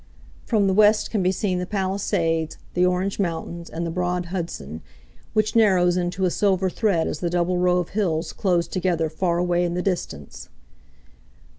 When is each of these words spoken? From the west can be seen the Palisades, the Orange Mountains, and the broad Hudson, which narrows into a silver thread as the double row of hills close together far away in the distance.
From 0.47 0.65
the 0.65 0.73
west 0.73 1.11
can 1.11 1.21
be 1.21 1.31
seen 1.31 1.59
the 1.59 1.67
Palisades, 1.67 2.57
the 2.73 2.83
Orange 2.83 3.19
Mountains, 3.19 3.69
and 3.69 3.85
the 3.85 3.91
broad 3.91 4.25
Hudson, 4.33 4.81
which 5.33 5.55
narrows 5.55 5.95
into 5.95 6.25
a 6.25 6.31
silver 6.31 6.71
thread 6.71 7.07
as 7.07 7.19
the 7.19 7.29
double 7.29 7.59
row 7.59 7.77
of 7.77 7.89
hills 7.89 8.33
close 8.33 8.67
together 8.67 9.09
far 9.11 9.37
away 9.37 9.63
in 9.63 9.75
the 9.75 9.83
distance. 9.83 10.49